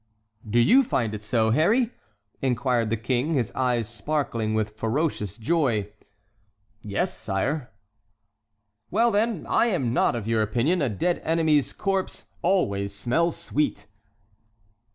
"Do 0.49 0.59
you 0.59 0.83
find 0.83 1.13
it 1.13 1.21
so, 1.21 1.51
Harry?" 1.51 1.91
inquired 2.41 2.89
the 2.89 2.97
King, 2.97 3.35
his 3.35 3.51
eyes 3.51 3.87
sparkling 3.87 4.55
with 4.55 4.75
ferocious 4.75 5.37
joy. 5.37 5.91
"Yes, 6.81 7.15
sire." 7.15 7.69
"Well, 8.89 9.11
then, 9.11 9.45
I 9.47 9.67
am 9.67 9.93
not 9.93 10.15
of 10.15 10.27
your 10.27 10.41
opinion; 10.41 10.81
a 10.81 10.89
dead 10.89 11.21
enemy's 11.23 11.71
corpse 11.71 12.25
always 12.41 12.95
smells 12.95 13.37
sweet." 13.37 13.85